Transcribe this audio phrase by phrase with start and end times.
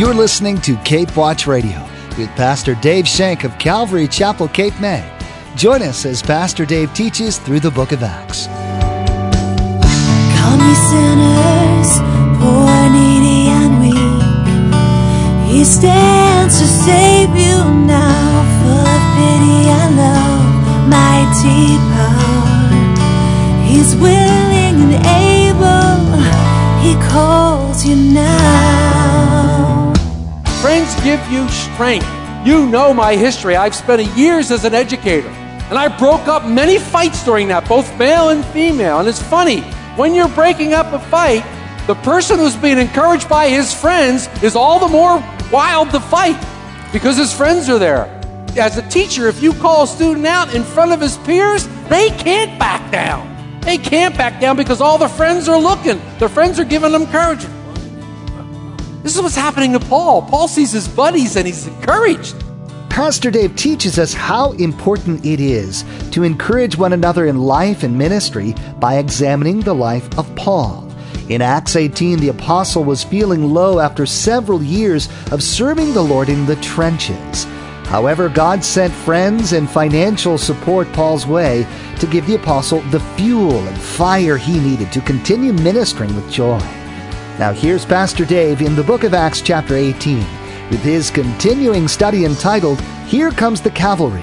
[0.00, 1.86] You're listening to Cape Watch Radio
[2.16, 5.06] with Pastor Dave Shank of Calvary Chapel, Cape May.
[5.56, 8.46] Join us as Pastor Dave teaches through the book of Acts.
[10.38, 12.00] Come ye sinners,
[12.40, 15.52] poor, needy, and weak.
[15.52, 22.72] He stands to save you now, full of pity and love, mighty power.
[23.68, 26.16] He's willing and able.
[26.80, 28.99] He calls you now.
[30.60, 32.06] Friends give you strength.
[32.44, 33.56] You know my history.
[33.56, 35.30] I've spent years as an educator.
[35.70, 38.98] And I broke up many fights during that, both male and female.
[38.98, 39.62] And it's funny,
[39.96, 41.44] when you're breaking up a fight,
[41.86, 46.38] the person who's being encouraged by his friends is all the more wild to fight
[46.92, 48.04] because his friends are there.
[48.58, 52.10] As a teacher, if you call a student out in front of his peers, they
[52.10, 53.60] can't back down.
[53.62, 56.02] They can't back down because all the friends are looking.
[56.18, 57.59] Their friends are giving them encouragement.
[59.02, 60.22] This is what's happening to Paul.
[60.22, 62.34] Paul sees his buddies and he's encouraged.
[62.90, 67.96] Pastor Dave teaches us how important it is to encourage one another in life and
[67.96, 70.86] ministry by examining the life of Paul.
[71.30, 76.28] In Acts 18, the apostle was feeling low after several years of serving the Lord
[76.28, 77.44] in the trenches.
[77.86, 81.66] However, God sent friends and financial support Paul's way
[82.00, 86.60] to give the apostle the fuel and fire he needed to continue ministering with joy.
[87.40, 90.18] Now, here's Pastor Dave in the book of Acts, chapter 18,
[90.68, 94.22] with his continuing study entitled, Here Comes the Cavalry.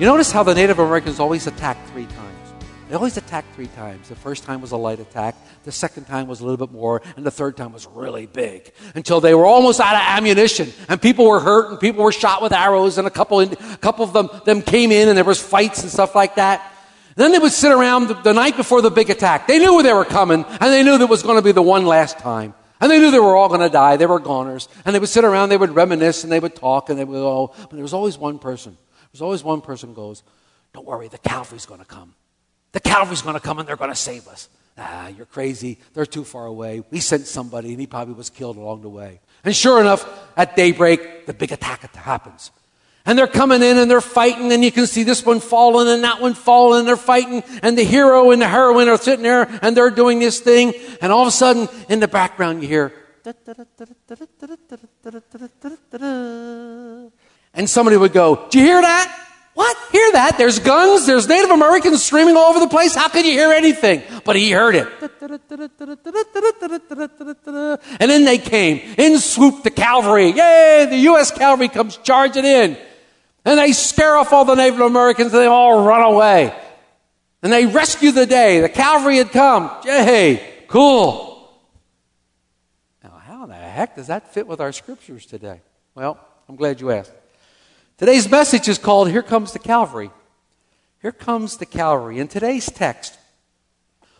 [0.00, 2.54] You notice how the Native Americans always attack three times.
[2.88, 4.08] They always attacked three times.
[4.08, 7.02] The first time was a light attack, the second time was a little bit more,
[7.18, 11.02] and the third time was really big until they were almost out of ammunition and
[11.02, 13.48] people were hurt and people were shot with arrows and a couple, a
[13.82, 16.72] couple of them, them came in and there was fights and stuff like that.
[17.18, 19.48] Then they would sit around the, the night before the big attack.
[19.48, 21.60] They knew where they were coming and they knew that was going to be the
[21.60, 22.54] one last time.
[22.80, 23.96] And they knew they were all going to die.
[23.96, 24.68] They were goners.
[24.84, 27.12] And they would sit around, they would reminisce, and they would talk, and they would
[27.12, 28.74] go, but there was always one person.
[28.74, 30.22] There was always one person goes,
[30.72, 32.14] don't worry, the cavalry's going to come.
[32.70, 34.48] The cavalry's going to come and they're going to save us.
[34.76, 35.80] Ah, you're crazy.
[35.94, 36.84] They're too far away.
[36.92, 39.18] We sent somebody and he probably was killed along the way.
[39.42, 42.52] And sure enough, at daybreak, the big attack happens.
[43.08, 46.04] And they're coming in and they're fighting and you can see this one falling and
[46.04, 49.48] that one falling and they're fighting and the hero and the heroine are sitting there
[49.62, 52.92] and they're doing this thing and all of a sudden in the background you hear
[57.54, 59.24] and somebody would go, do you hear that?
[59.54, 59.76] What?
[59.90, 60.36] Hear that?
[60.38, 62.94] There's guns, there's Native Americans screaming all over the place.
[62.94, 64.02] How can you hear anything?
[64.24, 64.86] But he heard it.
[67.98, 68.94] And then they came.
[68.96, 70.30] In swooped the cavalry.
[70.30, 70.86] Yay!
[70.90, 71.32] The U.S.
[71.32, 72.76] cavalry comes charging in.
[73.48, 76.54] And they scare off all the Native Americans and they all run away.
[77.42, 78.60] And they rescue the day.
[78.60, 79.70] The cavalry had come.
[79.86, 80.66] Yay!
[80.68, 81.50] Cool.
[83.02, 85.62] Now, how the heck does that fit with our scriptures today?
[85.94, 87.14] Well, I'm glad you asked.
[87.96, 90.10] Today's message is called Here Comes the Calvary.
[91.00, 92.18] Here comes the Calvary.
[92.18, 93.16] In today's text,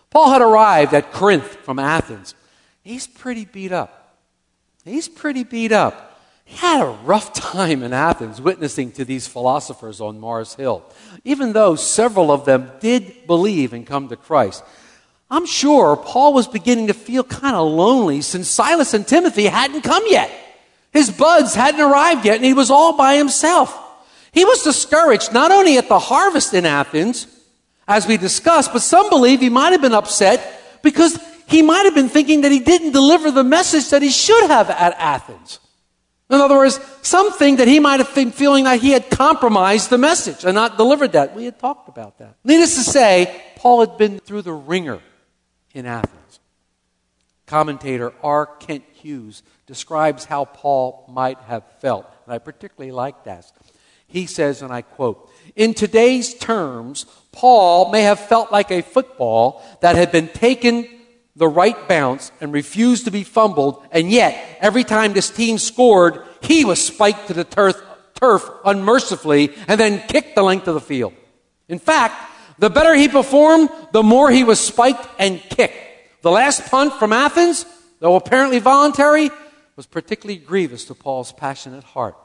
[0.09, 2.35] Paul had arrived at Corinth from Athens.
[2.81, 4.17] He's pretty beat up.
[4.87, 6.08] He's pretty beat up.
[6.57, 10.83] Had a rough time in Athens witnessing to these philosophers on Mars Hill,
[11.25, 14.65] even though several of them did believe and come to Christ.
[15.31, 19.83] I'm sure Paul was beginning to feel kind of lonely since Silas and Timothy hadn't
[19.83, 20.31] come yet.
[20.91, 23.79] His buds hadn't arrived yet, and he was all by himself.
[24.33, 27.27] He was discouraged not only at the harvest in Athens,
[27.87, 31.95] as we discussed, but some believe he might have been upset because he might have
[31.95, 35.61] been thinking that he didn't deliver the message that he should have at Athens.
[36.31, 39.97] In other words, something that he might have been feeling that he had compromised the
[39.97, 41.35] message and not delivered that.
[41.35, 42.37] We had talked about that.
[42.45, 45.01] Needless to say, Paul had been through the ringer
[45.73, 46.41] in Athens.
[47.47, 48.45] Commentator R.
[48.45, 52.07] Kent Hughes describes how Paul might have felt.
[52.27, 53.51] And I particularly like that.
[54.07, 59.63] He says, and I quote, In today's terms, Paul may have felt like a football
[59.81, 60.87] that had been taken
[61.39, 66.23] the right bounce and refused to be fumbled, and yet, every time this team scored,
[66.43, 67.81] he was spiked to the turf,
[68.15, 71.15] turf unmercifully and then kicked the length of the field.
[71.69, 72.15] In fact,
[72.59, 75.77] the better he performed, the more he was spiked and kicked.
[76.23, 77.65] The last punt from Athens,
[78.01, 79.31] though apparently voluntary,
[79.77, 82.17] was particularly grievous to Paul's passionate heart.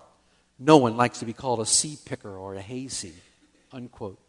[0.58, 3.14] No one likes to be called a seed picker or a hayseed.
[3.72, 4.20] Unquote.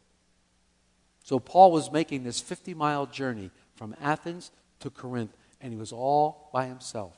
[1.23, 4.51] So Paul was making this 50 mile journey from Athens
[4.85, 7.17] to Corinth, and he was all by himself.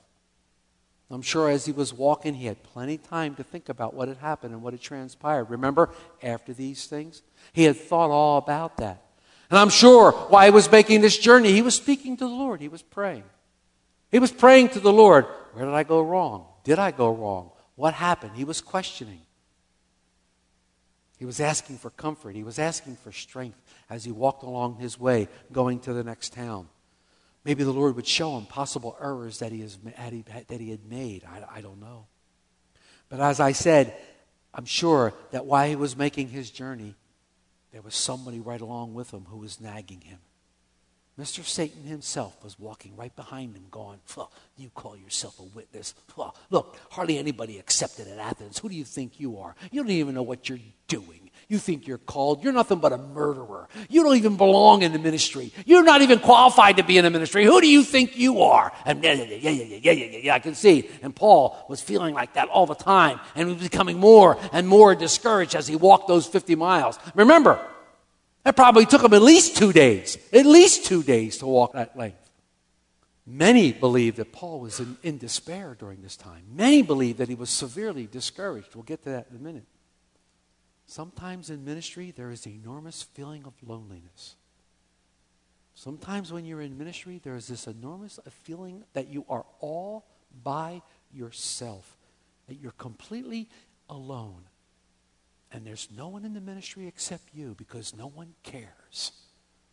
[1.10, 4.08] I'm sure as he was walking, he had plenty of time to think about what
[4.08, 5.50] had happened and what had transpired.
[5.50, 5.90] Remember,
[6.22, 7.22] after these things,
[7.52, 9.02] he had thought all about that.
[9.48, 12.60] And I'm sure while he was making this journey, he was speaking to the Lord.
[12.60, 13.22] He was praying.
[14.10, 16.46] He was praying to the Lord, where did I go wrong?
[16.64, 17.50] Did I go wrong?
[17.76, 18.32] What happened?
[18.34, 19.20] He was questioning.
[21.18, 22.34] He was asking for comfort.
[22.34, 26.32] He was asking for strength as he walked along his way going to the next
[26.32, 26.68] town.
[27.46, 31.22] Maybe the Lord would show him possible errors that he, has, that he had made.
[31.24, 32.06] I, I don't know.
[33.08, 33.96] But as I said,
[34.52, 36.96] I'm sure that while he was making his journey,
[37.70, 40.18] there was somebody right along with him who was nagging him.
[41.16, 41.44] Mr.
[41.44, 44.00] Satan himself was walking right behind him, going,
[44.56, 45.94] You call yourself a witness.
[46.50, 48.58] Look, hardly anybody accepted at Athens.
[48.58, 49.54] Who do you think you are?
[49.70, 50.58] You don't even know what you're
[50.88, 51.25] doing.
[51.48, 52.42] You think you're called.
[52.42, 53.68] You're nothing but a murderer.
[53.88, 55.52] You don't even belong in the ministry.
[55.64, 57.44] You're not even qualified to be in the ministry.
[57.44, 58.72] Who do you think you are?
[58.84, 60.90] And yeah, yeah, yeah, yeah, yeah, yeah, yeah, I can see.
[61.02, 63.20] And Paul was feeling like that all the time.
[63.36, 66.98] And was becoming more and more discouraged as he walked those 50 miles.
[67.14, 67.64] Remember,
[68.42, 71.96] that probably took him at least two days, at least two days to walk that
[71.96, 72.18] length.
[73.24, 76.44] Many believe that Paul was in, in, despair during this time.
[76.54, 78.76] Many believe that he was severely discouraged.
[78.76, 79.64] We'll get to that in a minute.
[80.86, 84.36] Sometimes in ministry, there is an enormous feeling of loneliness.
[85.74, 90.06] Sometimes when you're in ministry, there is this enormous feeling that you are all
[90.42, 90.80] by
[91.12, 91.98] yourself,
[92.48, 93.48] that you're completely
[93.90, 94.44] alone.
[95.52, 99.12] And there's no one in the ministry except you because no one cares.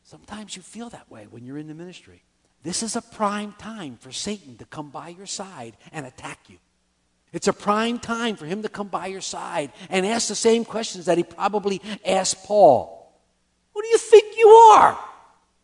[0.04, 2.24] Sometimes you feel that way when you're in the ministry.
[2.63, 6.57] This is a prime time for Satan to come by your side and attack you.
[7.33, 10.63] It's a prime time for him to come by your side and ask the same
[10.63, 13.12] questions that he probably asked Paul.
[13.74, 14.94] Who do you think you are?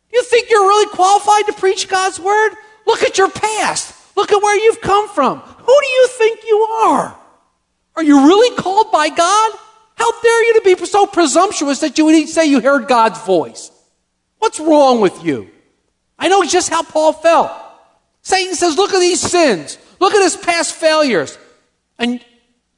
[0.09, 2.55] Do you think you're really qualified to preach God's word?
[2.87, 3.95] Look at your past.
[4.17, 5.39] Look at where you've come from.
[5.39, 7.15] Who do you think you are?
[7.95, 9.51] Are you really called by God?
[9.93, 13.69] How dare you to be so presumptuous that you would say you heard God's voice?
[14.39, 15.51] What's wrong with you?
[16.17, 17.51] I know just how Paul felt.
[18.23, 19.77] Satan says, Look at these sins.
[19.99, 21.37] Look at his past failures.
[21.99, 22.25] And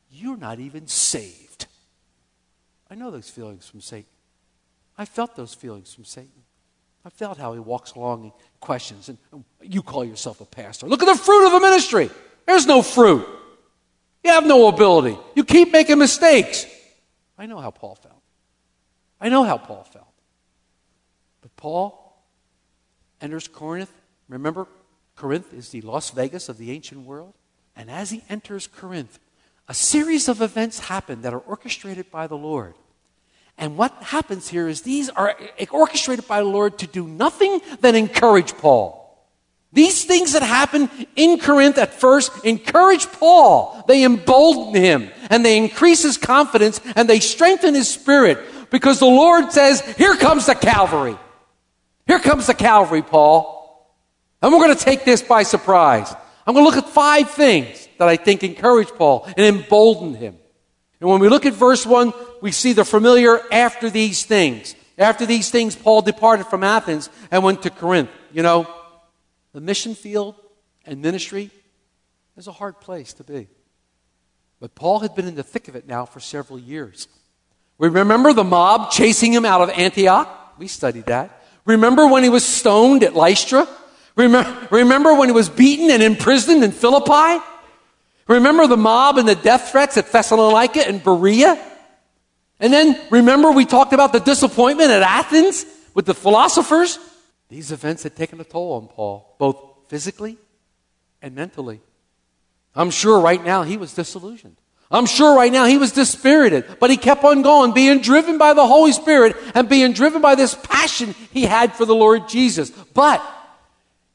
[0.09, 1.67] you're not even saved.
[2.89, 4.09] I know those feelings from Satan.
[4.97, 6.43] I felt those feelings from Satan.
[7.05, 9.17] I felt how he walks along and questions, and
[9.61, 10.87] you call yourself a pastor.
[10.87, 12.09] Look at the fruit of the ministry.
[12.45, 13.25] There's no fruit.
[14.23, 15.17] You have no ability.
[15.35, 16.65] You keep making mistakes.
[17.37, 18.21] I know how Paul felt.
[19.19, 20.13] I know how Paul felt.
[21.41, 22.23] But Paul
[23.19, 23.91] enters Corinth.
[24.27, 24.67] Remember,
[25.15, 27.33] Corinth is the Las Vegas of the ancient world.
[27.75, 29.19] And as he enters Corinth,
[29.67, 32.73] a series of events happen that are orchestrated by the Lord.
[33.57, 35.35] And what happens here is these are
[35.69, 38.97] orchestrated by the Lord to do nothing than encourage Paul.
[39.73, 43.85] These things that happen in Corinth at first encourage Paul.
[43.87, 48.39] They embolden him and they increase his confidence and they strengthen his spirit
[48.69, 51.17] because the Lord says, Here comes the Calvary.
[52.07, 53.59] Here comes the Calvary, Paul.
[54.41, 56.13] And we're going to take this by surprise.
[56.51, 60.35] I'm going to look at five things that I think encourage Paul and embolden him.
[60.99, 62.11] And when we look at verse 1,
[62.41, 64.75] we see the familiar after these things.
[64.97, 68.09] After these things, Paul departed from Athens and went to Corinth.
[68.33, 68.67] You know,
[69.53, 70.35] the mission field
[70.85, 71.51] and ministry
[72.35, 73.47] is a hard place to be.
[74.59, 77.07] But Paul had been in the thick of it now for several years.
[77.77, 80.59] We remember the mob chasing him out of Antioch?
[80.59, 81.45] We studied that.
[81.63, 83.69] Remember when he was stoned at Lystra?
[84.15, 87.43] Remember, remember when he was beaten and imprisoned in Philippi?
[88.27, 91.61] Remember the mob and the death threats at Thessalonica and Berea?
[92.59, 96.99] And then remember we talked about the disappointment at Athens with the philosophers?
[97.49, 99.57] These events had taken a toll on Paul, both
[99.89, 100.37] physically
[101.21, 101.81] and mentally.
[102.75, 104.57] I'm sure right now he was disillusioned.
[104.89, 108.53] I'm sure right now he was dispirited, but he kept on going, being driven by
[108.53, 112.69] the Holy Spirit and being driven by this passion he had for the Lord Jesus.
[112.93, 113.25] But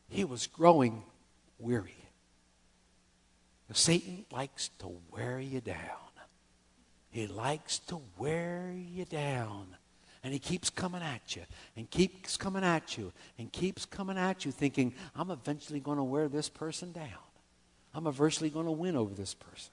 [0.09, 1.03] he was growing
[1.59, 1.97] weary.
[3.73, 5.77] Satan likes to wear you down.
[7.11, 9.77] He likes to wear you down.
[10.23, 11.43] And he keeps coming at you
[11.77, 16.05] and keeps coming at you and keeps coming at you, thinking, I'm eventually going to
[16.05, 17.09] wear this person down.
[17.95, 19.73] I'm eventually going to win over this person.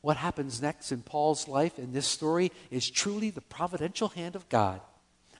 [0.00, 4.48] What happens next in Paul's life in this story is truly the providential hand of
[4.48, 4.80] God.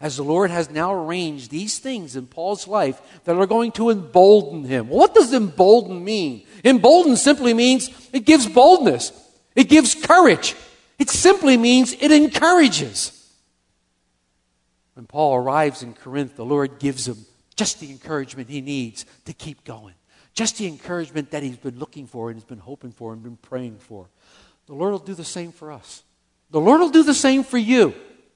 [0.00, 3.90] As the Lord has now arranged these things in Paul's life that are going to
[3.90, 4.88] embolden him.
[4.88, 6.44] What does embolden mean?
[6.64, 9.12] Embolden simply means it gives boldness,
[9.54, 10.54] it gives courage.
[10.98, 13.10] It simply means it encourages.
[14.94, 19.32] When Paul arrives in Corinth, the Lord gives him just the encouragement he needs to
[19.32, 19.94] keep going.
[20.34, 23.36] Just the encouragement that he's been looking for and has been hoping for and been
[23.36, 24.08] praying for.
[24.66, 26.02] The Lord will do the same for us.
[26.50, 27.94] The Lord will do the same for you.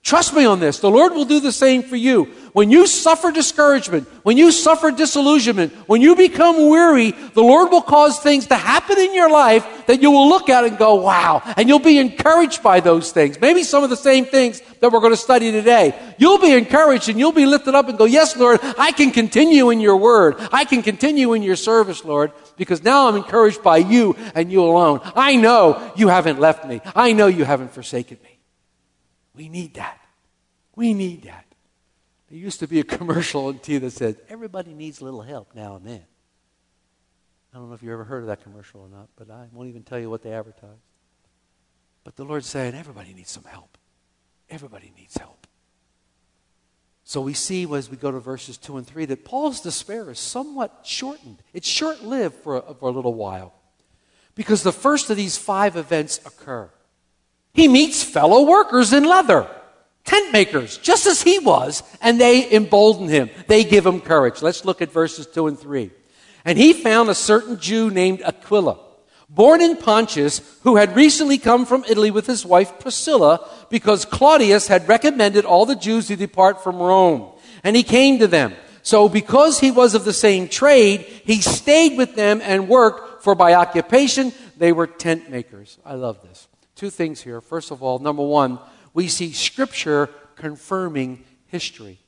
[0.09, 0.79] Trust me on this.
[0.79, 2.33] The Lord will do the same for you.
[2.55, 7.83] When you suffer discouragement, when you suffer disillusionment, when you become weary, the Lord will
[7.83, 11.43] cause things to happen in your life that you will look at and go, wow.
[11.59, 13.39] And you'll be encouraged by those things.
[13.39, 15.95] Maybe some of the same things that we're going to study today.
[16.17, 19.69] You'll be encouraged and you'll be lifted up and go, yes, Lord, I can continue
[19.69, 20.37] in your word.
[20.51, 24.65] I can continue in your service, Lord, because now I'm encouraged by you and you
[24.65, 25.01] alone.
[25.15, 26.81] I know you haven't left me.
[26.97, 28.39] I know you haven't forsaken me.
[29.35, 29.98] We need that.
[30.79, 31.45] We need that.
[32.31, 35.53] There used to be a commercial on TV that said, everybody needs a little help
[35.53, 36.05] now and then.
[37.53, 39.69] I don't know if you ever heard of that commercial or not, but I won't
[39.69, 40.79] even tell you what they advertised.
[42.05, 43.77] But the Lord's saying, everybody needs some help.
[44.49, 45.49] Everybody needs help.
[47.03, 50.21] So we see as we go to verses 2 and 3 that Paul's despair is
[50.21, 51.43] somewhat shortened.
[51.53, 53.53] It's short lived for for a little while.
[54.37, 56.71] Because the first of these five events occur.
[57.53, 59.51] He meets fellow workers in leather,
[60.09, 63.29] tent makers, just as he was, and they embolden him.
[63.47, 64.41] They give him courage.
[64.41, 65.91] Let's look at verses 2 and 3.
[66.47, 68.79] And he found a certain Jew named Aquila,
[69.29, 74.67] born in Pontus, who had recently come from Italy with his wife Priscilla, because Claudius
[74.69, 77.31] had recommended all the Jews to depart from Rome.
[77.63, 78.55] And he came to them.
[78.83, 83.35] So because he was of the same trade, he stayed with them and worked, for
[83.35, 85.77] by occupation they were tent makers.
[85.85, 86.49] I love this.
[86.77, 87.43] Two things here.
[87.43, 88.59] First of all, number one,
[88.99, 92.01] we see Scripture confirming history.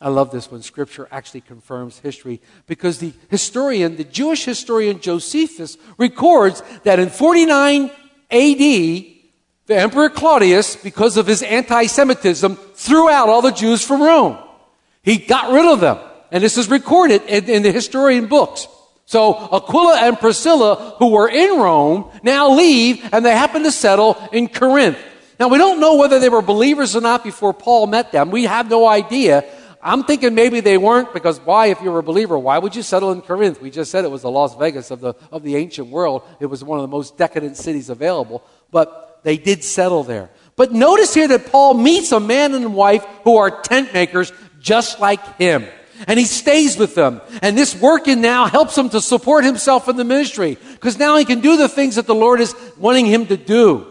[0.00, 5.76] I love this when Scripture actually confirms history because the historian, the Jewish historian Josephus,
[5.98, 7.90] records that in 49
[8.30, 9.26] AD, the
[9.70, 14.38] Emperor Claudius, because of his anti Semitism, threw out all the Jews from Rome.
[15.02, 15.98] He got rid of them.
[16.30, 18.68] And this is recorded in, in the historian books.
[19.04, 24.16] So Aquila and Priscilla, who were in Rome, now leave and they happen to settle
[24.30, 24.96] in Corinth.
[25.40, 28.30] Now we don't know whether they were believers or not before Paul met them.
[28.30, 29.42] We have no idea.
[29.82, 32.82] I'm thinking maybe they weren't because why, if you were a believer, why would you
[32.82, 33.58] settle in Corinth?
[33.62, 36.24] We just said it was the Las Vegas of the, of the ancient world.
[36.40, 40.28] It was one of the most decadent cities available, but they did settle there.
[40.56, 45.00] But notice here that Paul meets a man and wife who are tent makers just
[45.00, 45.64] like him.
[46.06, 47.22] And he stays with them.
[47.40, 50.58] And this working now helps him to support himself in the ministry.
[50.72, 53.89] Because now he can do the things that the Lord is wanting him to do.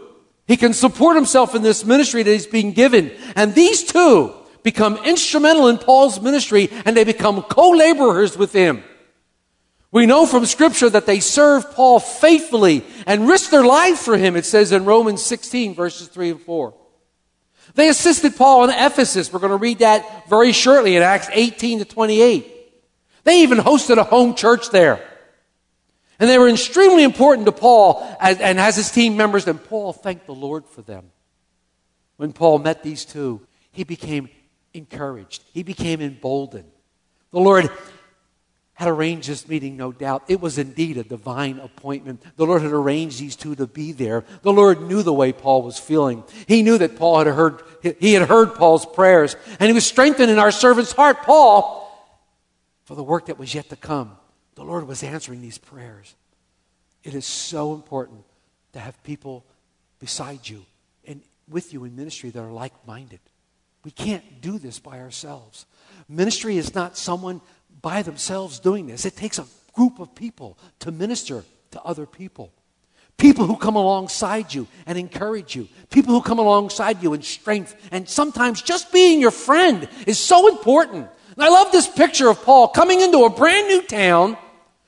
[0.50, 3.12] He can support himself in this ministry that he's being given.
[3.36, 8.82] And these two become instrumental in Paul's ministry and they become co-laborers with him.
[9.92, 14.34] We know from scripture that they serve Paul faithfully and risk their lives for him,
[14.34, 16.74] it says in Romans 16 verses 3 and 4.
[17.76, 19.32] They assisted Paul in Ephesus.
[19.32, 22.52] We're going to read that very shortly in Acts 18 to 28.
[23.22, 25.09] They even hosted a home church there.
[26.20, 29.94] And they were extremely important to Paul as, and as his team members, and Paul
[29.94, 31.10] thanked the Lord for them.
[32.18, 33.40] When Paul met these two,
[33.72, 34.28] he became
[34.74, 35.42] encouraged.
[35.54, 36.70] He became emboldened.
[37.30, 37.70] The Lord
[38.74, 40.24] had arranged this meeting, no doubt.
[40.28, 42.22] It was indeed a divine appointment.
[42.36, 44.24] The Lord had arranged these two to be there.
[44.42, 46.24] The Lord knew the way Paul was feeling.
[46.46, 47.62] He knew that Paul had heard,
[47.98, 51.86] he had heard Paul's prayers, and he was strengthened in our servant's heart, Paul,
[52.84, 54.18] for the work that was yet to come.
[54.54, 56.14] The Lord was answering these prayers.
[57.02, 58.24] It is so important
[58.72, 59.44] to have people
[59.98, 60.64] beside you
[61.06, 63.20] and with you in ministry that are like minded.
[63.84, 65.66] We can't do this by ourselves.
[66.08, 67.40] Ministry is not someone
[67.80, 69.06] by themselves doing this.
[69.06, 72.52] It takes a group of people to minister to other people.
[73.16, 75.68] People who come alongside you and encourage you.
[75.90, 77.74] People who come alongside you in strength.
[77.90, 81.08] And sometimes just being your friend is so important.
[81.42, 84.36] I love this picture of Paul coming into a brand new town,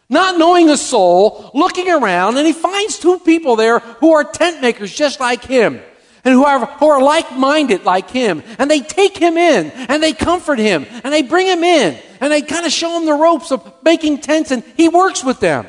[0.08, 4.60] not knowing a soul, looking around, and he finds two people there who are tent
[4.60, 5.80] makers just like him
[6.24, 8.42] and who are, who are like minded like him.
[8.58, 12.32] And they take him in and they comfort him and they bring him in and
[12.32, 15.66] they kind of show him the ropes of making tents and he works with them.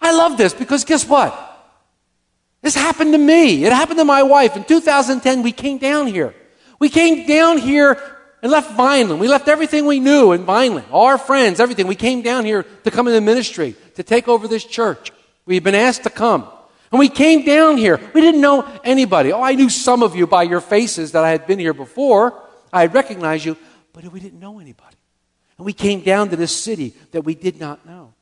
[0.00, 1.46] I love this because guess what?
[2.62, 3.64] This happened to me.
[3.64, 4.56] It happened to my wife.
[4.56, 6.34] In 2010, we came down here.
[6.78, 9.20] We came down here and left Vineland.
[9.20, 11.86] We left everything we knew in Vineland, all our friends, everything.
[11.86, 15.12] We came down here to come into ministry, to take over this church.
[15.46, 16.48] We've been asked to come.
[16.90, 18.00] And we came down here.
[18.14, 19.32] We didn't know anybody.
[19.32, 22.42] Oh, I knew some of you by your faces that I had been here before.
[22.72, 23.56] I had recognized you,
[23.92, 24.96] but we didn't know anybody.
[25.56, 28.14] And we came down to this city that we did not know.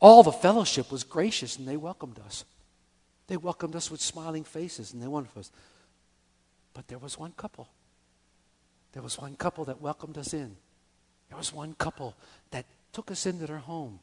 [0.00, 2.44] All the fellowship was gracious and they welcomed us.
[3.26, 5.50] They welcomed us with smiling faces and they wanted us.
[6.72, 7.68] But there was one couple.
[8.98, 10.56] There was one couple that welcomed us in.
[11.28, 12.16] There was one couple
[12.50, 14.00] that took us into their home,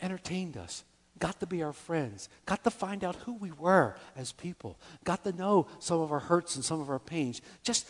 [0.00, 0.84] entertained us,
[1.18, 5.24] got to be our friends, got to find out who we were as people, got
[5.24, 7.40] to know some of our hurts and some of our pains.
[7.64, 7.88] Just,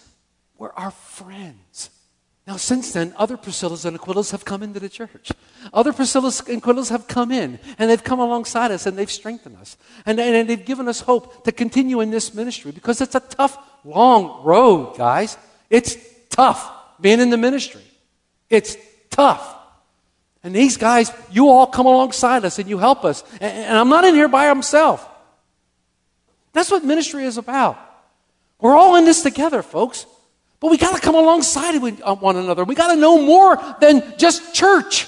[0.57, 1.91] we're our friends.
[2.47, 5.31] Now, since then, other Priscillas and Aquilas have come into the church.
[5.75, 9.59] Other Priscillas and Aquilas have come in, and they've come alongside us, and they've strengthened
[9.59, 9.77] us.
[10.07, 13.21] And, and, and they've given us hope to continue in this ministry because it's a
[13.21, 15.37] tough, long road, guys.
[15.71, 15.97] It's
[16.31, 16.71] tough
[17.01, 17.83] being in the ministry.
[18.51, 18.77] It's
[19.11, 19.57] tough.
[20.43, 23.25] And these guys, you all come alongside us and you help us.
[23.41, 25.07] And, I'm not in here by myself.
[26.53, 27.79] That's what ministry is about.
[28.61, 30.07] We're all in this together, folks.
[30.61, 32.65] But we got to come alongside uh, one another.
[32.65, 35.07] We got to know more than just church.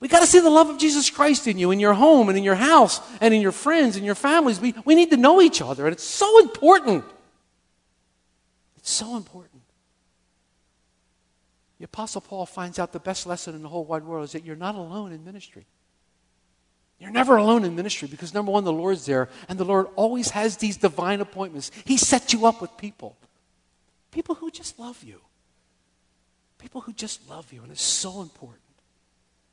[0.00, 2.36] We got to see the love of Jesus Christ in you, in your home, and
[2.36, 4.60] in your house, and in your friends, and your families.
[4.60, 7.04] We, we need to know each other, and it's so important.
[8.88, 9.60] So important.
[11.78, 14.46] The Apostle Paul finds out the best lesson in the whole wide world is that
[14.46, 15.66] you're not alone in ministry.
[16.98, 20.30] You're never alone in ministry because, number one, the Lord's there, and the Lord always
[20.30, 21.70] has these divine appointments.
[21.84, 23.16] He sets you up with people.
[24.10, 25.20] People who just love you.
[26.56, 28.62] People who just love you, and it's so important.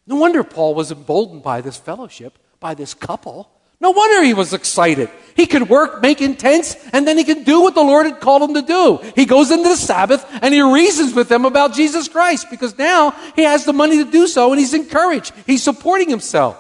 [0.08, 3.52] No wonder Paul was emboldened by this fellowship, by this couple.
[3.80, 5.10] No wonder he was excited.
[5.36, 8.42] He could work, make intents, and then he could do what the Lord had called
[8.42, 9.00] him to do.
[9.16, 13.12] He goes into the Sabbath and he reasons with them about Jesus Christ because now
[13.36, 15.34] he has the money to do so and he's encouraged.
[15.46, 16.58] He's supporting himself.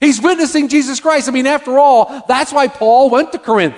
[0.00, 1.28] He's witnessing Jesus Christ.
[1.28, 3.76] I mean, after all, that's why Paul went to Corinth.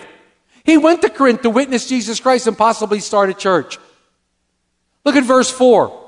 [0.65, 3.79] He went to Corinth to witness Jesus Christ and possibly start a church.
[5.05, 6.03] Look at verse 4.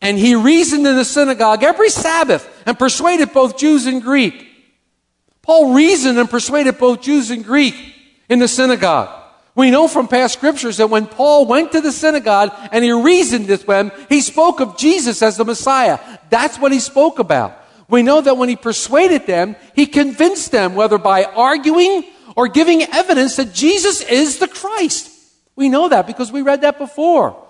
[0.00, 4.47] And he reasoned in the synagogue every Sabbath and persuaded both Jews and Greek.
[5.48, 7.74] Paul reasoned and persuaded both Jews and Greek
[8.28, 9.08] in the synagogue.
[9.54, 13.48] We know from past scriptures that when Paul went to the synagogue and he reasoned
[13.48, 15.98] with them, he spoke of Jesus as the Messiah.
[16.28, 17.58] That's what he spoke about.
[17.88, 22.04] We know that when he persuaded them, he convinced them, whether by arguing
[22.36, 25.10] or giving evidence that Jesus is the Christ.
[25.56, 27.42] We know that because we read that before.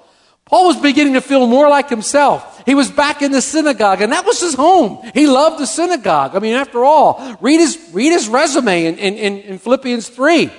[0.49, 2.62] Paul was beginning to feel more like himself.
[2.64, 5.07] He was back in the synagogue, and that was his home.
[5.12, 6.35] He loved the synagogue.
[6.35, 10.51] I mean, after all, read his, read his resume in, in, in Philippians 3.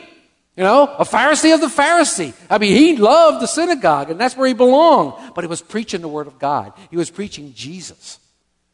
[0.60, 2.34] You know, a Pharisee of the Pharisee.
[2.50, 5.34] I mean, he loved the synagogue, and that's where he belonged.
[5.34, 8.20] But he was preaching the Word of God, he was preaching Jesus.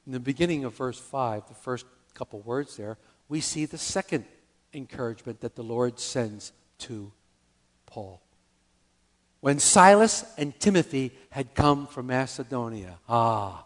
[0.06, 2.98] In the beginning of verse 5, the first couple words there,
[3.30, 4.26] we see the second
[4.74, 7.12] encouragement that the Lord sends to
[7.86, 8.22] Paul.
[9.46, 13.64] When Silas and Timothy had come from Macedonia, ah,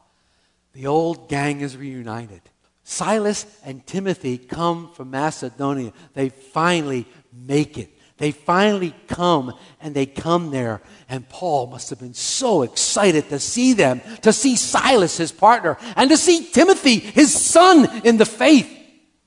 [0.74, 2.42] the old gang is reunited.
[2.84, 5.94] Silas and Timothy come from Macedonia.
[6.14, 7.98] They finally make it.
[8.18, 10.82] They finally come and they come there.
[11.08, 15.78] And Paul must have been so excited to see them, to see Silas, his partner,
[15.96, 18.79] and to see Timothy, his son in the faith.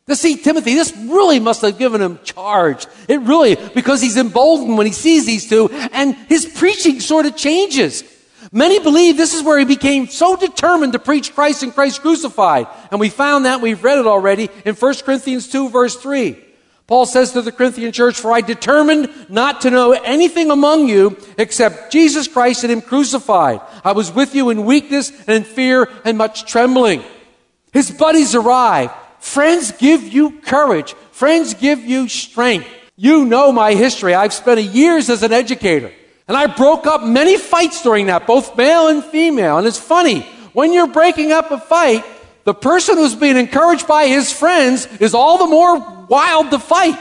[0.07, 2.87] To see Timothy, this really must have given him charge.
[3.09, 7.37] It really, because he's emboldened when he sees these two, and his preaching sort of
[7.37, 8.03] changes.
[8.51, 12.67] Many believe this is where he became so determined to preach Christ and Christ crucified.
[12.91, 16.37] And we found that, we've read it already in 1 Corinthians 2, verse 3.
[16.88, 21.17] Paul says to the Corinthian church, For I determined not to know anything among you
[21.38, 23.61] except Jesus Christ and Him crucified.
[23.85, 27.05] I was with you in weakness and in fear and much trembling.
[27.73, 28.93] His buddies arrived.
[29.23, 30.95] Friends give you courage.
[31.13, 32.67] Friends give you strength.
[32.97, 34.15] You know my history.
[34.15, 35.93] I've spent years as an educator.
[36.27, 39.59] And I broke up many fights during that, both male and female.
[39.59, 42.05] And it's funny, when you're breaking up a fight,
[42.43, 46.99] the person who's being encouraged by his friends is all the more wild to fight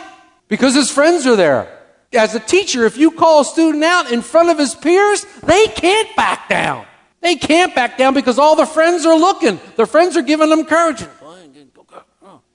[0.48, 1.76] because his friends are there.
[2.14, 5.66] As a teacher, if you call a student out in front of his peers, they
[5.68, 6.86] can't back down.
[7.22, 9.60] They can't back down because all the friends are looking.
[9.76, 11.14] Their friends are giving them encouragement.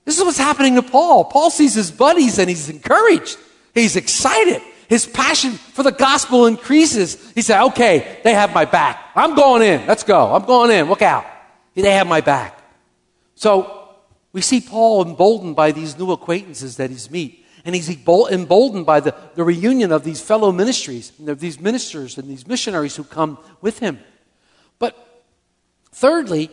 [0.06, 1.24] This is what's happening to Paul.
[1.24, 3.36] Paul sees his buddies and he's encouraged.
[3.74, 4.62] He's excited.
[4.88, 7.32] His passion for the gospel increases.
[7.34, 9.10] He said, okay, they have my back.
[9.16, 9.84] I'm going in.
[9.84, 10.32] Let's go.
[10.32, 10.88] I'm going in.
[10.88, 11.26] Look out.
[11.74, 12.58] They have my back.
[13.34, 13.90] So
[14.32, 17.44] we see Paul emboldened by these new acquaintances that he's meet.
[17.64, 22.28] And he's emboldened by the, the reunion of these fellow ministries, of these ministers and
[22.28, 23.98] these missionaries who come with him.
[24.78, 24.96] But
[25.90, 26.48] thirdly,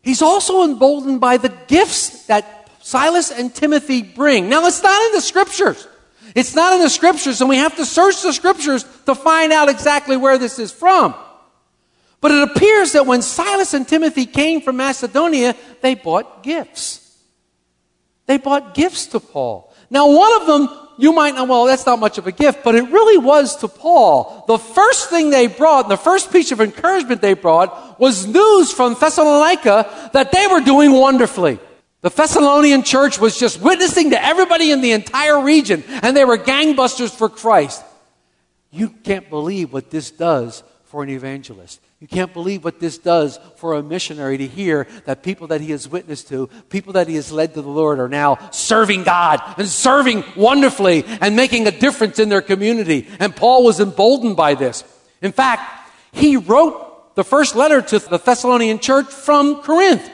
[0.00, 4.50] he's also emboldened by the gifts that Silas and Timothy bring.
[4.50, 5.88] Now, it's not in the scriptures.
[6.34, 9.70] It's not in the scriptures, and we have to search the scriptures to find out
[9.70, 11.14] exactly where this is from.
[12.20, 17.18] But it appears that when Silas and Timothy came from Macedonia, they bought gifts.
[18.26, 19.72] They bought gifts to Paul.
[19.88, 20.68] Now, one of them,
[20.98, 23.68] you might know, well, that's not much of a gift, but it really was to
[23.68, 24.44] Paul.
[24.46, 28.92] The first thing they brought, the first piece of encouragement they brought, was news from
[28.92, 31.58] Thessalonica that they were doing wonderfully.
[32.04, 36.36] The Thessalonian church was just witnessing to everybody in the entire region, and they were
[36.36, 37.82] gangbusters for Christ.
[38.70, 41.80] You can't believe what this does for an evangelist.
[42.00, 45.70] You can't believe what this does for a missionary to hear that people that he
[45.70, 49.40] has witnessed to, people that he has led to the Lord, are now serving God
[49.56, 53.08] and serving wonderfully and making a difference in their community.
[53.18, 54.84] And Paul was emboldened by this.
[55.22, 60.10] In fact, he wrote the first letter to the Thessalonian church from Corinth.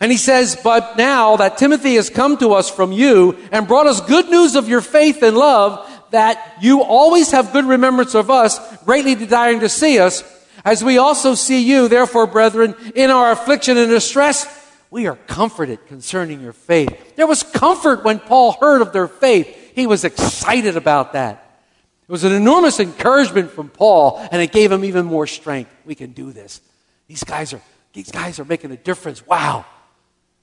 [0.00, 3.86] And he says, But now that Timothy has come to us from you and brought
[3.86, 8.30] us good news of your faith and love, that you always have good remembrance of
[8.30, 10.22] us, greatly desiring to see us,
[10.64, 14.46] as we also see you, therefore, brethren, in our affliction and distress,
[14.90, 17.14] we are comforted concerning your faith.
[17.16, 19.46] There was comfort when Paul heard of their faith.
[19.74, 21.60] He was excited about that.
[22.08, 25.70] It was an enormous encouragement from Paul, and it gave him even more strength.
[25.84, 26.60] We can do this.
[27.08, 27.60] These guys are,
[27.92, 29.26] these guys are making a difference.
[29.26, 29.66] Wow.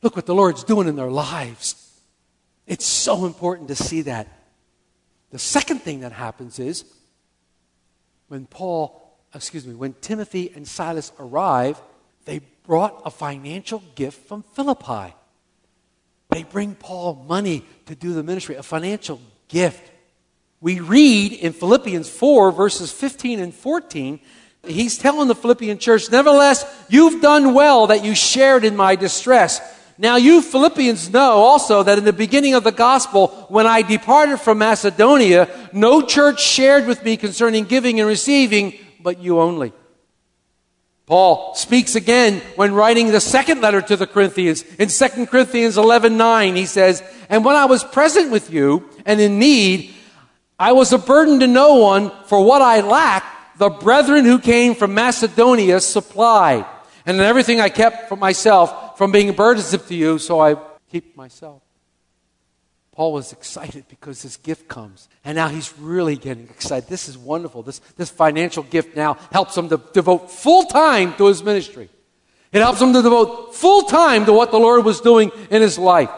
[0.03, 1.75] Look what the Lord's doing in their lives.
[2.67, 4.27] It's so important to see that.
[5.31, 6.83] The second thing that happens is
[8.27, 11.81] when Paul, excuse me, when Timothy and Silas arrive,
[12.25, 15.15] they brought a financial gift from Philippi.
[16.29, 19.91] They bring Paul money to do the ministry, a financial gift.
[20.61, 24.19] We read in Philippians 4, verses 15 and 14,
[24.65, 29.61] he's telling the Philippian church, Nevertheless, you've done well that you shared in my distress.
[29.97, 34.39] Now, you Philippians know also that in the beginning of the gospel, when I departed
[34.39, 39.71] from Macedonia, no church shared with me concerning giving and receiving, but you only.
[41.05, 44.63] Paul speaks again when writing the second letter to the Corinthians.
[44.79, 49.19] In 2 Corinthians 11 9, he says, And when I was present with you and
[49.19, 49.93] in need,
[50.57, 54.75] I was a burden to no one, for what I lacked, the brethren who came
[54.75, 56.65] from Macedonia supplied.
[57.05, 60.55] And in everything I kept for myself from being a burdensome to you, so I
[60.89, 61.61] keep myself.
[62.93, 65.09] Paul was excited because this gift comes.
[65.25, 66.87] And now he's really getting excited.
[66.87, 67.63] This is wonderful.
[67.63, 71.89] This, this financial gift now helps him to devote full time to his ministry.
[72.51, 75.79] It helps him to devote full time to what the Lord was doing in his
[75.79, 76.11] life.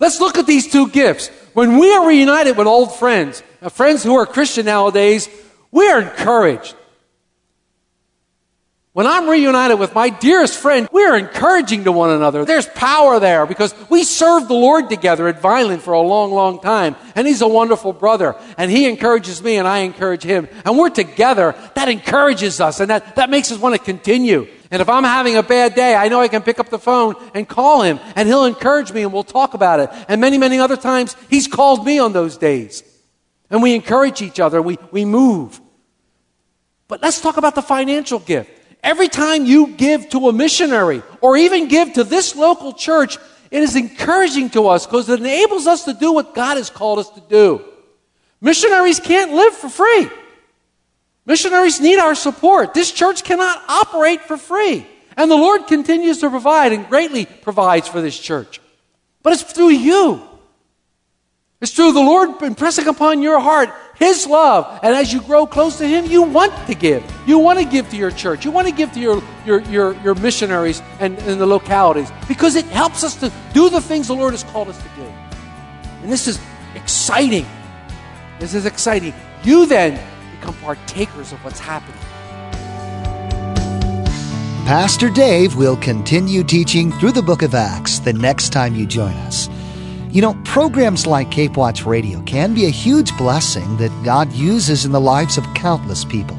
[0.00, 1.28] Let's look at these two gifts.
[1.52, 5.28] When we are reunited with old friends, uh, friends who are Christian nowadays,
[5.70, 6.74] we are encouraged.
[8.94, 12.44] When I'm reunited with my dearest friend, we're encouraging to one another.
[12.44, 16.60] There's power there because we served the Lord together at Vineland for a long, long
[16.60, 16.94] time.
[17.16, 18.36] And he's a wonderful brother.
[18.56, 20.46] And he encourages me and I encourage him.
[20.64, 21.56] And we're together.
[21.74, 24.46] That encourages us and that, that makes us want to continue.
[24.70, 27.16] And if I'm having a bad day, I know I can pick up the phone
[27.34, 29.90] and call him and he'll encourage me and we'll talk about it.
[30.06, 32.84] And many, many other times he's called me on those days.
[33.50, 34.62] And we encourage each other.
[34.62, 35.60] We, we move.
[36.86, 38.60] But let's talk about the financial gift.
[38.84, 43.16] Every time you give to a missionary or even give to this local church,
[43.50, 46.98] it is encouraging to us because it enables us to do what God has called
[46.98, 47.64] us to do.
[48.42, 50.10] Missionaries can't live for free.
[51.24, 52.74] Missionaries need our support.
[52.74, 54.86] This church cannot operate for free.
[55.16, 58.60] And the Lord continues to provide and greatly provides for this church.
[59.22, 60.20] But it's through you.
[61.62, 64.80] It's through the Lord impressing upon your heart His love.
[64.82, 67.04] And as you grow close to Him, you want to give.
[67.26, 68.44] You want to give to your church.
[68.44, 72.56] You want to give to your, your, your, your missionaries and, and the localities because
[72.56, 75.12] it helps us to do the things the Lord has called us to do.
[76.02, 76.40] And this is
[76.74, 77.46] exciting.
[78.40, 79.14] This is exciting.
[79.42, 80.00] You then
[80.38, 82.00] become partakers of what's happening.
[84.66, 89.12] Pastor Dave will continue teaching through the book of Acts the next time you join
[89.12, 89.48] us.
[90.14, 94.84] You know, programs like Cape Watch Radio can be a huge blessing that God uses
[94.84, 96.38] in the lives of countless people.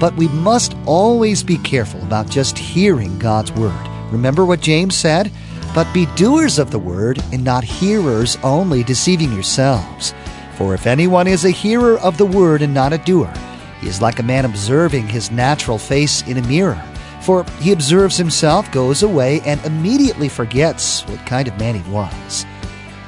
[0.00, 3.88] But we must always be careful about just hearing God's Word.
[4.10, 5.30] Remember what James said?
[5.76, 10.12] But be doers of the Word and not hearers only, deceiving yourselves.
[10.56, 13.32] For if anyone is a hearer of the Word and not a doer,
[13.80, 16.82] he is like a man observing his natural face in a mirror.
[17.22, 22.44] For he observes himself, goes away, and immediately forgets what kind of man he was.